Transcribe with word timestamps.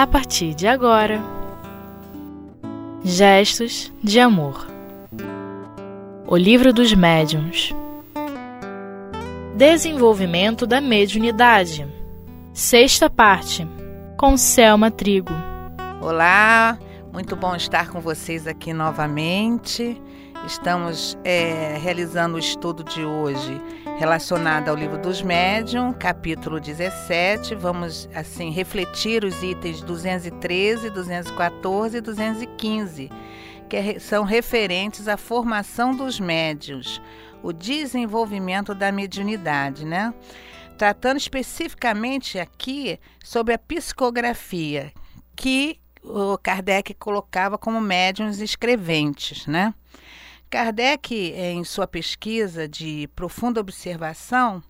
a 0.00 0.06
partir 0.06 0.54
de 0.54 0.66
agora. 0.66 1.20
Gestos 3.04 3.92
de 4.02 4.18
Amor 4.18 4.66
O 6.26 6.36
Livro 6.38 6.72
dos 6.72 6.94
Médiuns 6.94 7.74
Desenvolvimento 9.54 10.66
da 10.66 10.80
Mediunidade 10.80 11.86
Sexta 12.54 13.10
parte 13.10 13.68
Com 14.16 14.38
Selma 14.38 14.90
Trigo 14.90 15.34
Olá, 16.00 16.78
muito 17.12 17.36
bom 17.36 17.54
estar 17.54 17.90
com 17.90 18.00
vocês 18.00 18.46
aqui 18.46 18.72
novamente. 18.72 20.00
Estamos 20.46 21.18
é, 21.22 21.76
realizando 21.78 22.36
o 22.36 22.38
estudo 22.38 22.82
de 22.82 23.04
hoje 23.04 23.60
relacionado 23.98 24.68
ao 24.68 24.74
livro 24.74 24.96
dos 24.96 25.20
médium, 25.20 25.92
capítulo 25.92 26.58
17. 26.58 27.54
Vamos 27.54 28.08
assim 28.14 28.50
refletir 28.50 29.22
os 29.22 29.42
itens 29.42 29.82
213, 29.82 30.88
214 30.90 31.98
e 31.98 32.00
215, 32.00 33.10
que 33.68 34.00
são 34.00 34.24
referentes 34.24 35.08
à 35.08 35.18
formação 35.18 35.94
dos 35.94 36.18
médios, 36.18 37.00
o 37.42 37.52
desenvolvimento 37.52 38.74
da 38.74 38.90
mediunidade, 38.90 39.84
né? 39.84 40.14
Tratando 40.78 41.18
especificamente 41.18 42.38
aqui 42.38 42.98
sobre 43.22 43.52
a 43.52 43.58
psicografia, 43.58 44.90
que 45.36 45.78
o 46.02 46.38
Kardec 46.38 46.94
colocava 46.94 47.58
como 47.58 47.78
médiums 47.78 48.40
escreventes, 48.40 49.46
né? 49.46 49.74
Kardec, 50.50 51.14
em 51.14 51.62
sua 51.62 51.86
pesquisa 51.86 52.66
de 52.66 53.08
profunda 53.14 53.60
observação, 53.60 54.60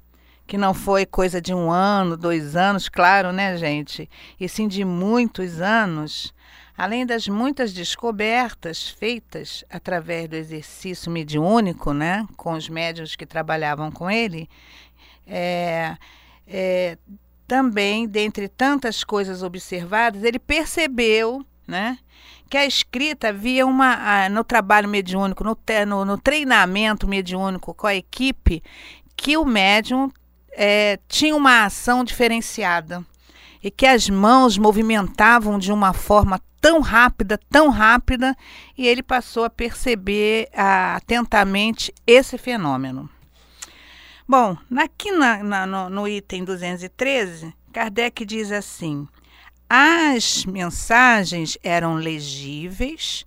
que 0.47 0.59
não 0.59 0.75
foi 0.75 1.07
coisa 1.07 1.41
de 1.41 1.55
um 1.55 1.71
ano, 1.71 2.18
dois 2.18 2.55
anos, 2.55 2.87
claro, 2.87 3.32
né, 3.32 3.57
gente? 3.57 4.09
E 4.38 4.46
sim 4.46 4.68
de 4.68 4.85
muitos 4.85 5.59
anos, 5.59 6.35
além 6.77 7.07
das 7.07 7.27
muitas 7.29 7.73
descobertas 7.73 8.90
feitas 8.90 9.65
através 9.71 10.29
do 10.29 10.37
exercício 10.37 11.10
mediúnico, 11.10 11.95
né, 11.95 12.27
com 12.37 12.52
os 12.52 12.68
médios 12.68 13.16
que 13.16 13.24
trabalhavam 13.24 13.90
com 13.90 14.10
ele, 14.10 14.51
é, 15.27 15.96
é, 16.46 16.99
também, 17.46 18.07
dentre 18.07 18.49
tantas 18.49 19.02
coisas 19.02 19.43
observadas, 19.43 20.24
ele 20.24 20.38
percebeu, 20.38 21.43
né, 21.71 21.99
que 22.51 22.57
a 22.57 22.66
escrita 22.66 23.29
havia 23.29 23.65
uma 23.65 24.29
no 24.29 24.43
trabalho 24.43 24.88
mediúnico, 24.88 25.45
no, 25.45 25.57
no, 25.87 26.04
no, 26.04 26.18
treinamento 26.18 27.07
mediúnico 27.07 27.73
com 27.73 27.87
a 27.87 27.95
equipe, 27.95 28.62
que 29.16 29.37
o 29.37 29.45
médium 29.45 30.10
é, 30.51 30.99
tinha 31.09 31.37
uma 31.37 31.65
ação 31.65 32.02
diferenciada 32.02 33.07
e 33.62 33.71
que 33.71 33.87
as 33.87 34.10
mãos 34.10 34.59
movimentavam 34.59 35.59
de 35.59 35.71
uma 35.71 35.93
forma 35.93 36.40
tão 36.60 36.80
rápida, 36.80 37.38
tão 37.49 37.68
rápida, 37.68 38.37
e 38.77 38.87
ele 38.87 39.02
passou 39.02 39.45
a 39.45 39.51
perceber 39.51 40.49
atentamente 40.52 41.95
esse 42.07 42.37
fenômeno. 42.37 43.09
Bom, 44.29 44.57
aqui 44.77 45.10
na, 45.10 45.43
na, 45.43 45.66
no, 45.66 45.90
no 45.90 46.09
item 46.09 46.45
213, 46.45 47.55
Kardec 47.73 48.24
diz 48.24 48.52
assim: 48.52 49.09
as 49.73 50.45
mensagens 50.46 51.57
eram 51.63 51.95
legíveis, 51.95 53.24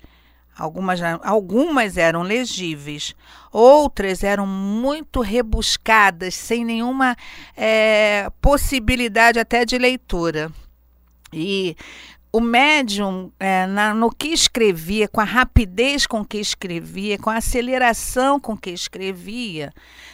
algumas, 0.58 1.00
algumas 1.24 1.96
eram 1.96 2.22
legíveis, 2.22 3.16
outras 3.50 4.26
eram 4.26 4.46
muito 4.46 5.22
rebuscadas, 5.22 6.36
sem 6.36 6.66
nenhuma 6.66 7.16
é, 7.56 8.30
possibilidade 8.42 9.40
até 9.40 9.64
de 9.64 9.78
leitura. 9.78 10.52
E 11.32 11.78
o 12.36 12.42
médium, 12.42 13.32
é, 13.40 13.68
na, 13.68 13.94
no 13.94 14.10
que 14.10 14.30
escrevia, 14.30 15.08
com 15.08 15.22
a 15.22 15.24
rapidez 15.24 16.08
com 16.08 16.26
que 16.26 16.40
escrevia, 16.40 17.16
com 17.20 17.30
a 17.30 17.38
aceleração 17.38 18.40
com 18.40 18.58
que 18.58 18.72
escrevia, 18.72 19.72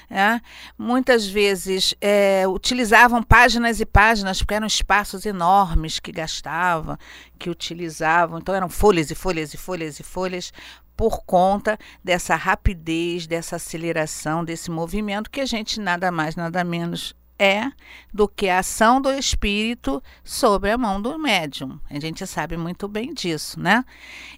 é, 0.10 0.42
muitas 0.78 1.26
vezes 1.26 1.96
é, 2.02 2.46
utilizavam 2.46 3.24
páginas 3.24 3.80
e 3.80 3.86
páginas, 3.86 4.40
porque 4.40 4.54
eram 4.54 4.68
espaços 4.68 5.26
enormes 5.26 5.98
que 5.98 6.12
gastavam, 6.12 6.98
que 7.40 7.50
utilizavam, 7.50 8.40
então 8.40 8.54
eram 8.54 8.68
folhas 8.68 9.10
e 9.10 9.16
folhas 9.16 9.54
e 9.54 9.58
folhas 9.58 9.98
e 9.98 10.04
folhas, 10.04 10.52
por 10.98 11.24
conta 11.24 11.80
dessa 12.04 12.36
rapidez, 12.36 13.26
dessa 13.26 13.56
aceleração, 13.56 14.44
desse 14.44 14.70
movimento 14.70 15.32
que 15.32 15.40
a 15.40 15.46
gente 15.46 15.80
nada 15.80 16.12
mais, 16.12 16.36
nada 16.36 16.62
menos 16.66 17.16
é 17.40 17.72
do 18.14 18.28
que 18.28 18.50
a 18.50 18.60
ação 18.60 19.02
do 19.02 19.12
espírito 19.12 20.04
sobre 20.24 20.70
a 20.70 20.78
mão 20.78 21.02
do 21.02 21.18
médium. 21.18 21.80
A 21.90 22.00
gente 22.00 22.28
sabe 22.28 22.58
muito 22.58 22.88
bem 22.88 23.14
disso, 23.14 23.60
né? 23.60 23.86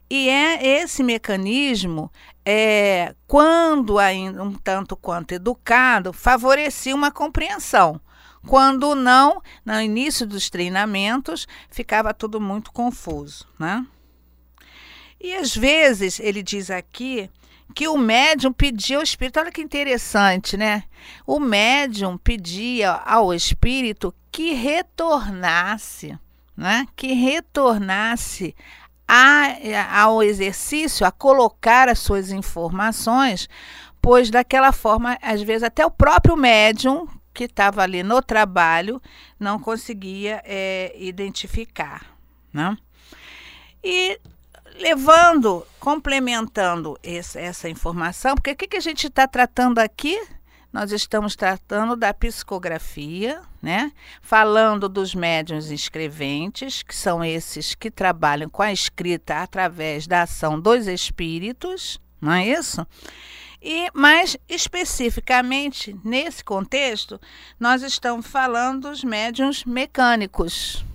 E 0.09 0.29
é 0.29 0.81
esse 0.81 1.03
mecanismo, 1.03 2.11
é, 2.45 3.16
quando 3.28 3.97
ainda 3.97 4.44
um 4.44 4.53
tanto 4.53 4.95
quanto 4.95 5.34
educado, 5.34 6.13
favorecia 6.13 6.95
uma 6.95 7.11
compreensão. 7.11 8.00
Quando 8.47 8.95
não, 8.95 9.41
no 9.66 9.79
início 9.79 10.25
dos 10.25 10.50
treinamentos, 10.50 11.47
ficava 11.69 12.13
tudo 12.13 12.40
muito 12.40 12.72
confuso, 12.72 13.47
né? 13.59 13.85
E 15.19 15.35
às 15.35 15.56
vezes, 15.56 16.19
ele 16.19 16.41
diz 16.41 16.72
aqui, 16.72 17.29
que 17.71 17.87
o 17.87 17.97
médium 17.97 18.51
pedia 18.53 18.97
ao 18.97 19.03
espírito, 19.03 19.39
olha 19.39 19.51
que 19.51 19.61
interessante, 19.61 20.57
né? 20.57 20.83
O 21.25 21.39
médium 21.39 22.17
pedia 22.17 22.91
ao 22.91 23.33
espírito 23.33 24.13
que 24.31 24.53
retornasse, 24.53 26.17
né? 26.55 26.87
Que 26.95 27.13
retornasse 27.13 28.55
a, 29.07 30.01
ao 30.01 30.23
exercício, 30.23 31.05
a 31.05 31.11
colocar 31.11 31.89
as 31.89 31.99
suas 31.99 32.31
informações, 32.31 33.49
pois 34.01 34.29
daquela 34.29 34.71
forma, 34.71 35.17
às 35.21 35.41
vezes, 35.41 35.63
até 35.63 35.85
o 35.85 35.91
próprio 35.91 36.37
médium 36.37 37.07
que 37.33 37.45
estava 37.45 37.81
ali 37.81 38.03
no 38.03 38.21
trabalho 38.21 39.01
não 39.39 39.59
conseguia 39.59 40.41
é, 40.45 40.93
identificar, 40.97 42.05
né? 42.53 42.77
E 43.83 44.19
levando, 44.79 45.65
complementando 45.81 46.95
esse, 47.01 47.39
essa 47.39 47.67
informação, 47.67 48.35
porque 48.35 48.51
o 48.51 48.55
que, 48.55 48.67
que 48.67 48.77
a 48.77 48.81
gente 48.81 49.07
está 49.07 49.27
tratando 49.27 49.79
aqui? 49.79 50.15
Nós 50.71 50.91
estamos 50.91 51.35
tratando 51.35 51.95
da 51.95 52.13
psicografia, 52.13 53.41
né? 53.59 53.91
Falando 54.21 54.87
dos 54.87 55.15
médiuns 55.15 55.71
escreventes, 55.71 56.83
que 56.83 56.95
são 56.95 57.25
esses 57.25 57.73
que 57.73 57.89
trabalham 57.89 58.47
com 58.47 58.61
a 58.61 58.71
escrita 58.71 59.41
através 59.41 60.05
da 60.05 60.21
ação 60.21 60.59
dos 60.61 60.85
espíritos, 60.85 61.99
não 62.21 62.31
é 62.31 62.47
isso? 62.47 62.85
E 63.59 63.89
mais 63.91 64.37
especificamente 64.47 65.99
nesse 66.05 66.43
contexto, 66.43 67.19
nós 67.59 67.81
estamos 67.81 68.27
falando 68.27 68.87
dos 68.87 69.03
médiuns 69.03 69.65
mecânicos, 69.65 70.85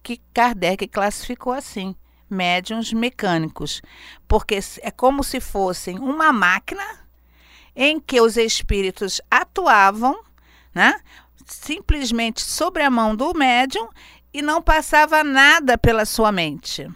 que 0.00 0.20
Kardec 0.32 0.86
classificou 0.86 1.52
assim 1.52 1.96
médiums 2.28 2.92
mecânicos, 2.92 3.82
porque 4.26 4.58
é 4.82 4.90
como 4.90 5.22
se 5.22 5.40
fossem 5.40 5.98
uma 5.98 6.32
máquina 6.32 6.84
em 7.74 8.00
que 8.00 8.20
os 8.20 8.36
espíritos 8.36 9.20
atuavam, 9.30 10.18
né, 10.74 11.00
simplesmente 11.46 12.42
sobre 12.42 12.82
a 12.82 12.90
mão 12.90 13.14
do 13.14 13.34
médium 13.34 13.88
e 14.32 14.42
não 14.42 14.62
passava 14.62 15.22
nada 15.22 15.76
pela 15.78 16.04
sua 16.04 16.32
mente. 16.32 16.88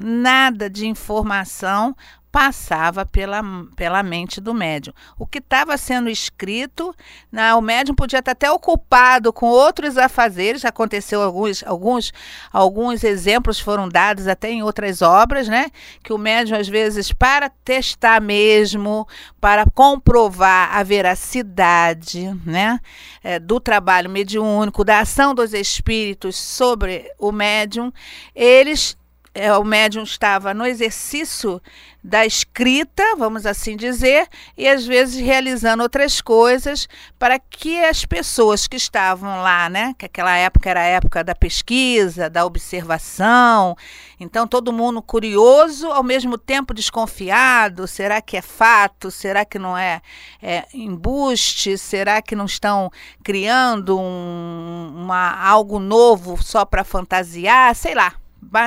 Nada 0.00 0.68
de 0.68 0.86
informação 0.86 1.96
passava 2.30 3.06
pela, 3.06 3.42
pela 3.74 4.02
mente 4.02 4.40
do 4.40 4.52
médium. 4.52 4.92
O 5.18 5.26
que 5.26 5.38
estava 5.38 5.76
sendo 5.76 6.10
escrito, 6.10 6.94
né, 7.32 7.54
o 7.54 7.60
médium 7.60 7.94
podia 7.94 8.18
estar 8.18 8.32
até 8.32 8.50
ocupado 8.50 9.32
com 9.32 9.46
outros 9.46 9.96
afazeres, 9.96 10.64
aconteceu 10.64 11.22
alguns, 11.22 11.62
alguns, 11.64 12.12
alguns 12.52 13.02
exemplos 13.02 13.58
foram 13.58 13.88
dados 13.88 14.28
até 14.28 14.50
em 14.50 14.62
outras 14.62 15.00
obras, 15.00 15.48
né? 15.48 15.66
Que 16.02 16.12
o 16.12 16.18
médium, 16.18 16.58
às 16.58 16.68
vezes, 16.68 17.12
para 17.12 17.48
testar 17.48 18.20
mesmo, 18.20 19.06
para 19.40 19.64
comprovar 19.74 20.76
a 20.76 20.82
veracidade 20.82 22.34
né, 22.44 22.78
é, 23.22 23.38
do 23.38 23.58
trabalho 23.58 24.10
mediúnico, 24.10 24.84
da 24.84 25.00
ação 25.00 25.34
dos 25.34 25.54
espíritos 25.54 26.36
sobre 26.36 27.10
o 27.18 27.32
médium, 27.32 27.92
eles 28.34 28.96
é, 29.34 29.52
o 29.52 29.64
médium 29.64 30.02
estava 30.02 30.52
no 30.52 30.66
exercício 30.66 31.60
da 32.02 32.24
escrita, 32.24 33.02
vamos 33.16 33.44
assim 33.44 33.76
dizer, 33.76 34.28
e 34.56 34.68
às 34.68 34.86
vezes 34.86 35.20
realizando 35.20 35.82
outras 35.82 36.20
coisas 36.20 36.88
para 37.18 37.38
que 37.38 37.84
as 37.84 38.04
pessoas 38.04 38.66
que 38.66 38.76
estavam 38.76 39.42
lá, 39.42 39.68
né, 39.68 39.94
que 39.98 40.06
aquela 40.06 40.34
época 40.36 40.70
era 40.70 40.80
a 40.80 40.84
época 40.84 41.24
da 41.24 41.34
pesquisa, 41.34 42.30
da 42.30 42.46
observação, 42.46 43.76
então 44.18 44.46
todo 44.46 44.72
mundo 44.72 45.02
curioso, 45.02 45.88
ao 45.88 46.02
mesmo 46.02 46.38
tempo 46.38 46.72
desconfiado, 46.72 47.86
será 47.86 48.22
que 48.22 48.36
é 48.36 48.42
fato, 48.42 49.10
será 49.10 49.44
que 49.44 49.58
não 49.58 49.76
é, 49.76 50.00
é 50.40 50.64
embuste, 50.72 51.76
será 51.76 52.22
que 52.22 52.36
não 52.36 52.46
estão 52.46 52.90
criando 53.22 53.98
um, 53.98 54.92
uma, 54.96 55.30
algo 55.46 55.78
novo 55.78 56.42
só 56.42 56.64
para 56.64 56.84
fantasiar, 56.84 57.74
sei 57.74 57.94
lá, 57.94 58.14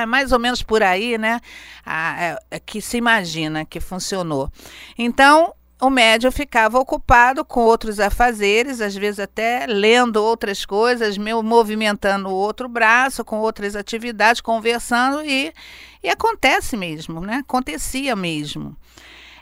mais 0.06 0.32
ou 0.32 0.38
menos 0.38 0.62
por 0.62 0.82
aí, 0.82 1.18
né? 1.18 1.40
é, 1.86 2.38
é, 2.50 2.60
que 2.60 2.80
se 2.80 2.96
imagina 2.96 3.64
que 3.64 3.80
funcionou. 3.80 4.50
Então, 4.96 5.54
o 5.80 5.90
médium 5.90 6.30
ficava 6.30 6.78
ocupado 6.78 7.44
com 7.44 7.60
outros 7.60 7.98
afazeres, 7.98 8.80
às 8.80 8.94
vezes 8.94 9.18
até 9.18 9.66
lendo 9.66 10.16
outras 10.22 10.64
coisas, 10.64 11.18
movimentando 11.18 12.28
o 12.28 12.34
outro 12.34 12.68
braço, 12.68 13.24
com 13.24 13.40
outras 13.40 13.74
atividades, 13.74 14.40
conversando, 14.40 15.24
e, 15.24 15.52
e 16.02 16.08
acontece 16.08 16.76
mesmo, 16.76 17.20
né? 17.20 17.42
Acontecia 17.44 18.14
mesmo. 18.14 18.76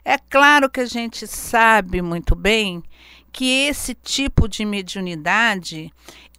É 0.02 0.16
claro 0.16 0.70
que 0.70 0.80
a 0.80 0.86
gente 0.86 1.26
sabe 1.26 2.00
muito 2.00 2.34
bem 2.34 2.82
que 3.30 3.66
esse 3.66 3.94
tipo 3.94 4.48
de 4.48 4.64
mediunidade 4.64 5.92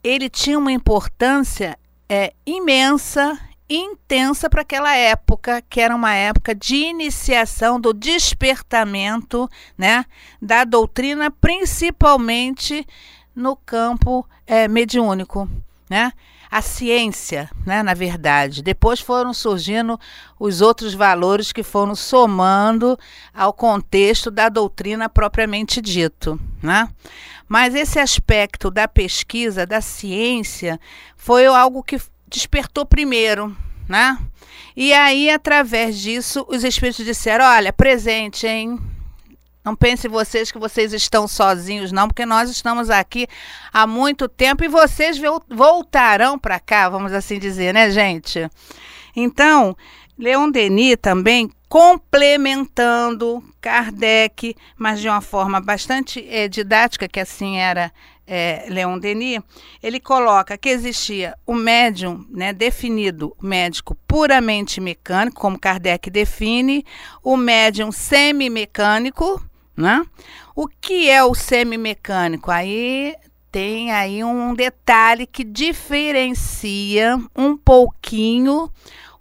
ele 0.03 0.29
tinha 0.29 0.57
uma 0.57 0.71
importância 0.71 1.77
é, 2.09 2.33
imensa 2.43 3.39
intensa 3.75 4.49
para 4.49 4.61
aquela 4.61 4.95
época, 4.95 5.63
que 5.69 5.79
era 5.79 5.95
uma 5.95 6.13
época 6.13 6.53
de 6.53 6.75
iniciação 6.75 7.79
do 7.79 7.93
despertamento, 7.93 9.49
né, 9.77 10.05
da 10.41 10.63
doutrina, 10.63 11.31
principalmente 11.31 12.85
no 13.35 13.55
campo 13.55 14.27
é, 14.45 14.67
mediúnico, 14.67 15.49
né? 15.89 16.11
A 16.49 16.61
ciência, 16.61 17.49
né, 17.65 17.81
na 17.81 17.93
verdade. 17.93 18.61
Depois 18.61 18.99
foram 18.99 19.33
surgindo 19.33 19.97
os 20.37 20.59
outros 20.59 20.93
valores 20.93 21.53
que 21.53 21.63
foram 21.63 21.95
somando 21.95 22.99
ao 23.33 23.53
contexto 23.53 24.29
da 24.29 24.49
doutrina 24.49 25.07
propriamente 25.07 25.79
dito, 25.81 26.37
né? 26.61 26.89
Mas 27.47 27.73
esse 27.73 27.99
aspecto 27.99 28.69
da 28.69 28.85
pesquisa, 28.85 29.65
da 29.65 29.79
ciência, 29.79 30.77
foi 31.15 31.45
algo 31.45 31.81
que 31.83 31.97
despertou 32.31 32.85
primeiro, 32.85 33.55
né? 33.87 34.17
E 34.75 34.93
aí, 34.93 35.29
através 35.29 35.99
disso, 35.99 36.45
os 36.49 36.63
espíritos 36.63 37.05
disseram: 37.05 37.45
olha, 37.45 37.73
presente, 37.73 38.47
hein? 38.47 38.79
Não 39.63 39.75
pensem 39.75 40.09
vocês 40.09 40.51
que 40.51 40.57
vocês 40.57 40.91
estão 40.91 41.27
sozinhos, 41.27 41.91
não, 41.91 42.07
porque 42.07 42.25
nós 42.25 42.49
estamos 42.49 42.89
aqui 42.89 43.27
há 43.71 43.85
muito 43.85 44.27
tempo 44.27 44.63
e 44.63 44.67
vocês 44.67 45.21
voltarão 45.47 46.39
para 46.39 46.59
cá, 46.59 46.89
vamos 46.89 47.13
assim 47.13 47.37
dizer, 47.37 47.71
né, 47.71 47.91
gente? 47.91 48.49
Então, 49.15 49.77
Leon 50.17 50.49
Denis 50.49 50.97
também 50.99 51.51
complementando 51.71 53.41
Kardec, 53.61 54.57
mas 54.75 54.99
de 54.99 55.07
uma 55.07 55.21
forma 55.21 55.61
bastante 55.61 56.21
é, 56.29 56.49
didática, 56.49 57.07
que 57.07 57.17
assim 57.17 57.59
era 57.59 57.93
é, 58.27 58.65
Leon 58.67 58.99
Denis, 58.99 59.39
ele 59.81 59.97
coloca 59.97 60.57
que 60.57 60.67
existia 60.67 61.33
o 61.47 61.53
médium 61.53 62.25
né, 62.29 62.51
definido, 62.51 63.33
médico 63.41 63.95
puramente 64.05 64.81
mecânico, 64.81 65.39
como 65.39 65.57
Kardec 65.57 66.09
define, 66.09 66.85
o 67.23 67.37
médium 67.37 67.89
semimecânico, 67.89 69.41
né? 69.73 70.05
O 70.53 70.67
que 70.67 71.09
é 71.09 71.23
o 71.23 71.33
semimecânico? 71.33 72.51
Aí 72.51 73.15
tem 73.49 73.93
aí 73.93 74.25
um 74.25 74.53
detalhe 74.53 75.25
que 75.25 75.45
diferencia 75.45 77.17
um 77.33 77.55
pouquinho 77.55 78.69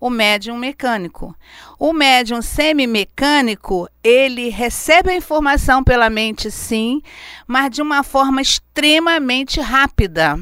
o 0.00 0.08
médium 0.08 0.56
mecânico. 0.56 1.36
O 1.78 1.92
médium 1.92 2.40
semimecânico, 2.40 3.88
ele 4.02 4.48
recebe 4.48 5.10
a 5.10 5.16
informação 5.16 5.84
pela 5.84 6.08
mente, 6.08 6.50
sim, 6.50 7.02
mas 7.46 7.70
de 7.70 7.82
uma 7.82 8.02
forma 8.02 8.40
extremamente 8.40 9.60
rápida. 9.60 10.38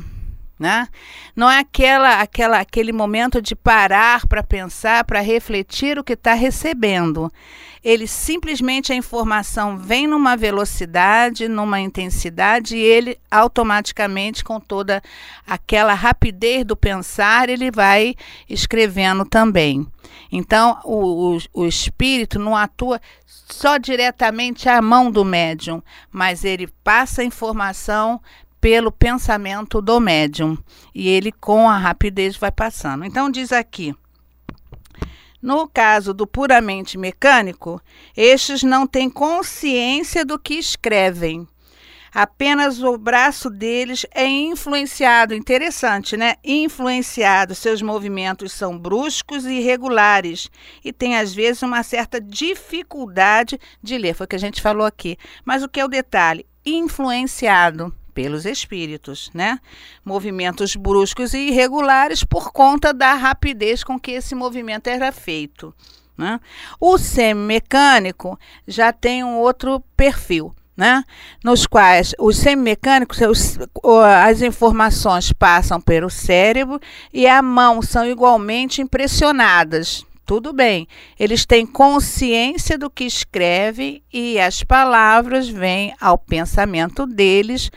Né? 0.59 0.89
Não 1.37 1.49
é 1.49 1.61
aquela, 1.61 2.21
aquela, 2.21 2.59
aquele 2.59 2.93
momento 2.93 3.41
de 3.41 3.55
parar 3.55 4.27
para 4.27 4.43
pensar, 4.43 5.05
para 5.05 5.21
refletir 5.21 5.99
o 5.99 6.05
que 6.05 6.15
está 6.15 6.35
recebendo 6.35 7.31
ele 7.83 8.07
simplesmente 8.07 8.93
a 8.93 8.97
informação 8.97 9.79
vem 9.79 10.07
numa 10.07 10.37
velocidade, 10.37 11.49
numa 11.49 11.81
intensidade, 11.81 12.77
e 12.77 12.81
ele 12.81 13.19
automaticamente, 13.31 14.45
com 14.45 14.61
toda 14.61 15.03
aquela 15.47 15.95
rapidez 15.95 16.65
do 16.65 16.77
pensar, 16.77 17.49
ele 17.49 17.71
vai 17.71 18.15
escrevendo 18.49 19.25
também. 19.25 19.87
Então, 20.31 20.79
o, 20.85 21.37
o, 21.37 21.39
o 21.55 21.67
espírito 21.67 22.39
não 22.39 22.57
atua 22.57 23.01
só 23.27 23.79
diretamente 23.79 24.69
à 24.69 24.83
mão 24.83 25.11
do 25.11 25.25
médium, 25.25 25.83
mas 26.11 26.45
ele 26.45 26.67
passa 26.85 27.23
a 27.23 27.25
informação 27.25 28.21
pelo 28.61 28.91
pensamento 28.91 29.81
do 29.81 30.01
médium 30.01 30.57
e 30.95 31.09
ele 31.09 31.33
com 31.33 31.69
a 31.69 31.77
rapidez 31.77 32.37
vai 32.37 32.51
passando. 32.51 33.05
Então 33.05 33.31
diz 33.31 33.53
aqui: 33.53 33.95
no 35.41 35.69
caso 35.69 36.13
do 36.13 36.27
puramente 36.27 36.99
mecânico, 36.99 37.81
estes 38.17 38.63
não 38.63 38.87
têm 38.87 39.09
consciência 39.09 40.25
do 40.25 40.39
que 40.39 40.55
escrevem. 40.55 41.47
Apenas 42.13 42.83
o 42.83 42.97
braço 42.97 43.51
deles 43.51 44.05
é 44.13 44.27
influenciado, 44.27 45.35
interessante, 45.35 46.17
né? 46.17 46.37
Influenciado, 46.43 47.55
seus 47.55 47.83
movimentos 47.83 48.51
são 48.51 48.77
bruscos 48.77 49.45
e 49.45 49.59
irregulares 49.59 50.51
e 50.83 50.93
tem 50.93 51.17
às 51.17 51.35
vezes 51.35 51.63
uma 51.63 51.83
certa 51.83 52.21
dificuldade 52.21 53.61
de 53.83 53.99
ler, 53.99 54.15
foi 54.15 54.25
o 54.25 54.29
que 54.29 54.37
a 54.37 54.41
gente 54.41 54.63
falou 54.63 54.87
aqui. 54.87 55.17
Mas 55.45 55.63
o 55.63 55.69
que 55.69 55.79
é 55.79 55.85
o 55.85 55.89
detalhe? 55.89 56.47
Influenciado 56.65 57.95
pelos 58.19 58.45
espíritos, 58.45 59.31
né? 59.33 59.61
Movimentos 60.05 60.75
bruscos 60.75 61.35
e 61.35 61.51
irregulares 61.51 62.25
por 62.25 62.51
conta 62.51 62.93
da 62.93 63.15
rapidez 63.15 63.85
com 63.85 63.97
que 63.97 64.11
esse 64.11 64.35
movimento 64.35 64.89
era 64.89 65.13
feito. 65.13 65.73
Né? 66.17 66.41
O 66.81 66.99
semimecânico 66.99 68.37
já 68.67 68.93
tem 68.93 69.23
um 69.23 69.37
outro 69.37 69.81
perfil. 69.97 70.53
Né? 70.77 71.03
nos 71.43 71.67
quais 71.67 72.15
os 72.21 72.37
semimecânicos, 72.37 73.19
as 74.23 74.43
informações 74.43 75.33
passam 75.33 75.81
pelo 75.81 76.09
cérebro 76.09 76.79
e 77.13 77.27
a 77.27 77.43
mão 77.43 77.83
são 77.83 78.07
igualmente 78.07 78.81
impressionadas 78.81 80.07
tudo 80.29 80.53
bem. 80.53 80.87
Eles 81.19 81.47
têm 81.47 81.65
consciência 81.65 82.77
do 82.77 82.91
que 82.91 83.05
escrevem 83.05 84.03
e 84.13 84.39
as 84.39 84.63
palavras 84.63 85.49
vêm 85.49 85.95
ao 85.99 86.19
pensamento 86.19 87.07
deles 87.07 87.71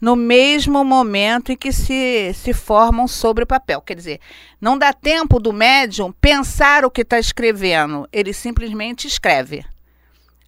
no 0.00 0.14
mesmo 0.14 0.84
momento 0.84 1.50
em 1.50 1.56
que 1.56 1.72
se, 1.72 2.32
se 2.32 2.54
formam 2.54 3.08
sobre 3.08 3.42
o 3.42 3.46
papel. 3.46 3.80
Quer 3.80 3.96
dizer, 3.96 4.20
não 4.60 4.78
dá 4.78 4.92
tempo 4.92 5.40
do 5.40 5.52
médium 5.52 6.12
pensar 6.12 6.84
o 6.84 6.90
que 6.92 7.00
está 7.00 7.18
escrevendo, 7.18 8.08
ele 8.12 8.32
simplesmente 8.32 9.08
escreve. 9.08 9.66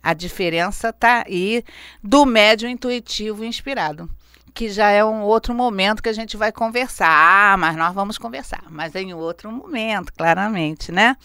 A 0.00 0.14
diferença 0.14 0.90
está 0.90 1.24
aí 1.26 1.64
do 2.00 2.24
médium 2.24 2.70
intuitivo 2.70 3.44
inspirado 3.44 4.08
que 4.48 4.68
já 4.68 4.90
é 4.90 5.04
um 5.04 5.22
outro 5.22 5.54
momento 5.54 6.02
que 6.02 6.08
a 6.08 6.12
gente 6.12 6.36
vai 6.36 6.50
conversar. 6.50 7.08
Ah, 7.08 7.56
mas 7.56 7.76
nós 7.76 7.94
vamos 7.94 8.18
conversar, 8.18 8.62
mas 8.68 8.94
em 8.94 9.14
outro 9.14 9.50
momento, 9.50 10.12
claramente, 10.12 10.90
né? 10.90 11.16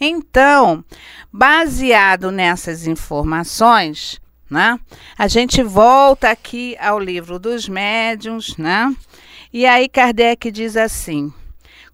Então, 0.00 0.84
baseado 1.32 2.30
nessas 2.30 2.86
informações, 2.86 4.20
né? 4.50 4.78
A 5.16 5.28
gente 5.28 5.62
volta 5.62 6.30
aqui 6.30 6.76
ao 6.80 6.98
livro 6.98 7.38
dos 7.38 7.68
médiuns, 7.68 8.56
né? 8.56 8.94
E 9.52 9.66
aí 9.66 9.88
Kardec 9.88 10.50
diz 10.50 10.76
assim: 10.76 11.32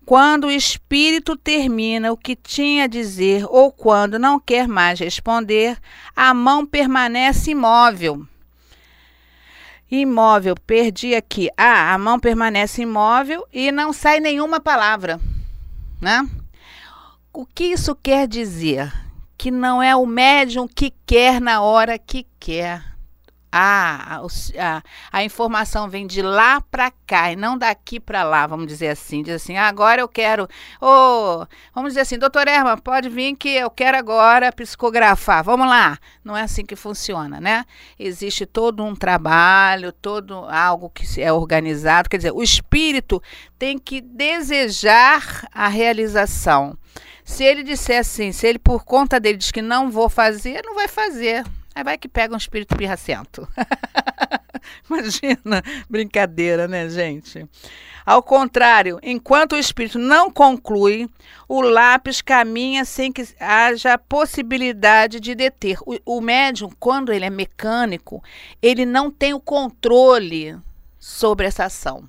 quando 0.05 0.49
o 0.49 0.51
espírito 0.51 1.37
termina 1.37 2.13
o 2.13 2.17
que 2.17 2.37
tinha 2.37 2.85
a 2.85 2.89
dizer 2.89 3.47
ou 3.49 3.73
quando 3.73 4.19
não 4.19 4.39
quer 4.39 4.69
mais 4.69 5.01
responder, 5.01 5.79
a 6.15 6.35
mão 6.35 6.67
permanece 6.67 7.53
imóvel 7.53 8.27
Imóvel, 10.01 10.55
perdi 10.67 11.15
aqui. 11.15 11.49
Ah, 11.57 11.95
a 11.95 11.99
mão 11.99 12.19
permanece 12.19 12.83
imóvel 12.83 13.47
e 13.53 13.71
não 13.71 13.93
sai 13.93 14.19
nenhuma 14.19 14.59
palavra, 14.59 15.21
né? 16.01 16.29
O 17.33 17.47
que 17.47 17.65
isso 17.65 17.95
quer 17.95 18.27
dizer? 18.27 18.93
Que 19.37 19.51
não 19.51 19.83
é 19.83 19.95
o 19.95 20.07
médium 20.07 20.67
que 20.67 20.93
quer 21.07 21.41
na 21.41 21.61
hora 21.61 21.99
que 21.99 22.27
quer. 22.41 22.94
A, 23.57 24.21
a, 24.59 24.83
a 25.13 25.23
informação 25.23 25.89
vem 25.89 26.09
de 26.09 26.21
lá 26.21 26.61
para 26.61 26.91
cá 27.07 27.31
e 27.31 27.37
não 27.37 27.57
daqui 27.57 28.01
para 28.01 28.25
lá, 28.25 28.49
vamos 28.49 28.67
dizer 28.67 28.89
assim. 28.89 29.23
Diz 29.23 29.37
assim, 29.37 29.57
ah, 29.57 29.69
agora 29.69 30.01
eu 30.01 30.09
quero. 30.09 30.49
Oh, 30.81 31.47
vamos 31.73 31.91
dizer 31.91 32.01
assim, 32.01 32.19
doutor 32.19 32.49
Erma, 32.49 32.77
pode 32.77 33.09
vir 33.09 33.37
que 33.37 33.51
eu 33.51 33.71
quero 33.71 33.97
agora 33.97 34.51
psicografar. 34.51 35.45
Vamos 35.45 35.69
lá. 35.69 35.97
Não 36.25 36.37
é 36.37 36.43
assim 36.43 36.67
que 36.67 36.75
funciona, 36.75 37.41
né? 37.41 37.65
Existe 37.97 38.45
todo 38.45 38.83
um 38.83 38.97
trabalho, 38.97 39.93
todo 39.93 40.35
algo 40.47 40.91
que 40.91 41.23
é 41.23 41.33
organizado. 41.33 42.11
Quer 42.11 42.17
dizer, 42.17 42.33
o 42.33 42.43
espírito 42.43 43.23
tem 43.57 43.79
que 43.79 44.01
desejar 44.01 45.47
a 45.55 45.69
realização. 45.69 46.77
Se 47.25 47.45
ele 47.45 47.63
disser 47.63 48.01
assim, 48.01 48.33
se 48.33 48.49
ele 48.49 48.59
por 48.59 48.85
conta 48.85 49.21
dele 49.21 49.39
diz 49.39 49.53
que 49.53 49.63
não 49.63 49.93
vou 49.93 50.09
fazer, 50.09 50.61
não 50.65 50.75
vai 50.75 50.89
fazer. 50.89 51.45
Aí 51.75 51.83
vai 51.83 51.99
que 51.99 52.09
pega 52.09 52.35
um 52.35 52.39
espírito 52.39 52.77
pirracento. 52.77 53.49
Imagina, 54.89 55.63
brincadeira, 55.91 56.69
né, 56.69 56.89
gente? 56.89 57.47
Ao 58.07 58.23
contrário, 58.23 58.99
enquanto 59.03 59.53
o 59.53 59.59
espírito 59.59 59.99
não 59.99 60.31
conclui, 60.31 61.09
o 61.49 61.61
lápis 61.63 62.21
caminha 62.21 62.85
sem 62.85 63.11
que 63.11 63.27
haja 63.41 63.99
possibilidade 63.99 65.19
de 65.21 65.35
deter. 65.35 65.79
O, 65.87 66.19
o 66.19 66.21
médium, 66.21 66.71
quando 66.79 67.13
ele 67.13 67.25
é 67.25 67.31
mecânico, 67.31 68.23
ele 68.61 68.85
não 68.85 69.11
tem 69.11 69.33
o 69.33 69.41
controle 69.41 70.57
sobre 70.99 71.47
essa 71.47 71.65
ação. 71.65 72.09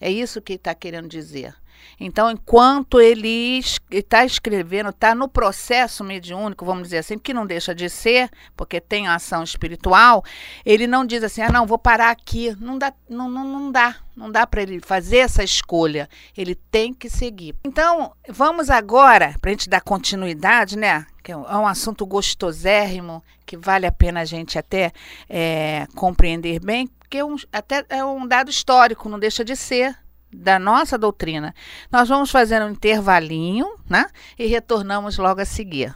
É 0.00 0.10
isso 0.10 0.40
que 0.40 0.54
está 0.54 0.74
querendo 0.74 1.08
dizer. 1.08 1.54
Então, 1.98 2.30
enquanto 2.30 3.00
ele 3.00 3.60
está 3.90 4.24
escrevendo, 4.24 4.90
está 4.90 5.14
no 5.14 5.28
processo 5.28 6.02
mediúnico, 6.02 6.64
vamos 6.64 6.84
dizer 6.84 6.98
assim, 6.98 7.18
que 7.18 7.34
não 7.34 7.46
deixa 7.46 7.74
de 7.74 7.88
ser, 7.90 8.30
porque 8.56 8.80
tem 8.80 9.06
ação 9.06 9.42
espiritual, 9.42 10.24
ele 10.64 10.86
não 10.86 11.04
diz 11.04 11.22
assim, 11.22 11.42
ah, 11.42 11.50
não, 11.50 11.66
vou 11.66 11.78
parar 11.78 12.10
aqui. 12.10 12.56
Não 12.58 12.78
dá, 12.78 12.92
não, 13.08 13.28
não, 13.28 13.44
não 13.44 13.72
dá. 13.72 13.96
Não 14.16 14.30
dá 14.30 14.46
para 14.46 14.62
ele 14.62 14.80
fazer 14.80 15.18
essa 15.18 15.42
escolha. 15.42 16.08
Ele 16.36 16.54
tem 16.54 16.92
que 16.92 17.08
seguir. 17.08 17.54
Então, 17.64 18.12
vamos 18.28 18.68
agora, 18.68 19.34
para 19.40 19.50
a 19.50 19.52
gente 19.52 19.68
dar 19.68 19.80
continuidade, 19.80 20.76
né? 20.76 21.06
Que 21.22 21.32
é 21.32 21.36
um 21.36 21.66
assunto 21.66 22.04
gostosérrimo, 22.06 23.22
que 23.46 23.56
vale 23.56 23.86
a 23.86 23.92
pena 23.92 24.20
a 24.20 24.24
gente 24.24 24.58
até 24.58 24.92
é, 25.28 25.86
compreender 25.94 26.60
bem, 26.60 26.88
porque 27.10 27.18
é 27.18 27.24
um, 27.24 27.34
até 27.52 27.84
é 27.88 28.04
um 28.04 28.24
dado 28.24 28.50
histórico, 28.50 29.08
não 29.08 29.18
deixa 29.18 29.44
de 29.44 29.56
ser 29.56 29.96
da 30.32 30.60
nossa 30.60 30.96
doutrina. 30.96 31.52
Nós 31.90 32.08
vamos 32.08 32.30
fazer 32.30 32.62
um 32.62 32.70
intervalinho, 32.70 33.66
né? 33.88 34.06
E 34.38 34.46
retornamos 34.46 35.18
logo 35.18 35.40
a 35.40 35.44
seguir. 35.44 35.92